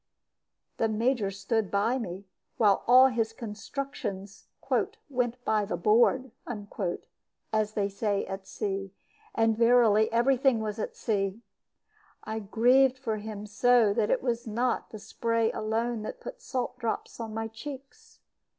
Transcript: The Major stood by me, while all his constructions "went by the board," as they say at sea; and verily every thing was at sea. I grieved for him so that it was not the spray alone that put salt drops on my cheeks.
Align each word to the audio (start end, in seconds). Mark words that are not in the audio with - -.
The 0.77 0.87
Major 0.87 1.29
stood 1.29 1.69
by 1.69 1.99
me, 1.99 2.25
while 2.57 2.83
all 2.87 3.09
his 3.09 3.33
constructions 3.33 4.47
"went 5.09 5.45
by 5.45 5.63
the 5.63 5.77
board," 5.77 6.31
as 7.53 7.73
they 7.73 7.87
say 7.87 8.25
at 8.25 8.47
sea; 8.47 8.95
and 9.35 9.55
verily 9.55 10.11
every 10.11 10.37
thing 10.37 10.59
was 10.59 10.79
at 10.79 10.95
sea. 10.95 11.43
I 12.23 12.39
grieved 12.39 12.97
for 12.97 13.17
him 13.17 13.45
so 13.45 13.93
that 13.93 14.09
it 14.09 14.23
was 14.23 14.47
not 14.47 14.89
the 14.89 14.97
spray 14.97 15.51
alone 15.51 16.01
that 16.01 16.19
put 16.19 16.41
salt 16.41 16.79
drops 16.79 17.19
on 17.19 17.31
my 17.35 17.47
cheeks. 17.47 18.21